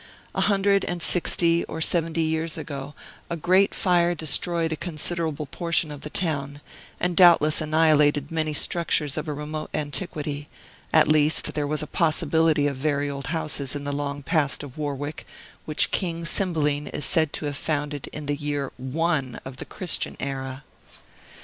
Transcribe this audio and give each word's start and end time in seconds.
A 0.33 0.41
hundred 0.41 0.83
and 0.83 0.99
sixty 0.99 1.63
or 1.65 1.79
seventy 1.79 2.23
years 2.23 2.57
ago, 2.57 2.95
a 3.29 3.37
great 3.37 3.75
fire 3.75 4.15
destroyed 4.15 4.71
a 4.71 4.75
considerable 4.75 5.45
portion 5.45 5.91
of 5.91 6.01
the 6.01 6.09
town, 6.09 6.59
and 6.99 7.15
doubtless 7.15 7.61
annihilated 7.61 8.31
many 8.31 8.51
structures 8.51 9.15
of 9.15 9.27
a 9.27 9.33
remote 9.33 9.69
antiquity; 9.75 10.49
at 10.91 11.07
least, 11.07 11.53
there 11.53 11.67
was 11.67 11.83
a 11.83 11.85
possibility 11.85 12.65
of 12.65 12.77
very 12.77 13.11
old 13.11 13.27
houses 13.27 13.75
in 13.75 13.83
the 13.83 13.93
long 13.93 14.23
past 14.23 14.63
of 14.63 14.75
Warwick, 14.75 15.27
which 15.65 15.91
King 15.91 16.25
Cymbeline 16.25 16.87
is 16.87 17.05
said 17.05 17.31
to 17.33 17.45
have 17.45 17.55
founded 17.57 18.07
in 18.07 18.25
the 18.25 18.35
year 18.35 18.71
ONE 18.79 19.39
of 19.45 19.57
the 19.57 19.65
Christian 19.65 20.17
era! 20.19 20.63